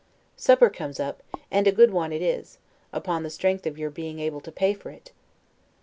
Supper 0.35 0.71
comes 0.71 0.99
up, 0.99 1.21
and 1.51 1.67
a 1.67 1.71
good 1.71 1.91
one 1.93 2.11
it 2.11 2.23
is, 2.23 2.57
upon 2.91 3.21
the 3.21 3.29
strength 3.29 3.67
of 3.67 3.77
your 3.77 3.91
being 3.91 4.17
able 4.17 4.41
to 4.41 4.51
pay 4.51 4.73
for 4.73 4.89
it. 4.89 5.11